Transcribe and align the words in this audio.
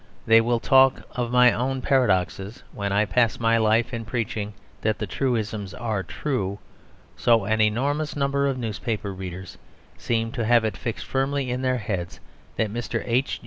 they 0.25 0.41
will 0.41 0.59
talk 0.59 1.03
of 1.11 1.29
my 1.31 1.51
own 1.53 1.79
paradoxes, 1.79 2.63
when 2.73 2.91
I 2.91 3.05
pass 3.05 3.39
my 3.39 3.57
life 3.59 3.93
in 3.93 4.03
preaching 4.03 4.55
that 4.81 4.97
the 4.97 5.05
truisms 5.05 5.75
are 5.75 6.01
true; 6.01 6.57
so 7.15 7.45
an 7.45 7.61
enormous 7.61 8.15
number 8.15 8.47
of 8.47 8.57
newspaper 8.57 9.13
readers 9.13 9.59
seem 9.99 10.31
to 10.31 10.43
have 10.43 10.65
it 10.65 10.75
fixed 10.75 11.05
firmly 11.05 11.51
in 11.51 11.61
their 11.61 11.77
heads 11.77 12.19
that 12.55 12.71
Mr. 12.73 13.03
H. 13.05 13.39